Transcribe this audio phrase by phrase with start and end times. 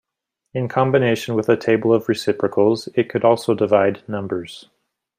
[0.55, 4.67] In combination with a table of reciprocals, it could also divide numbers.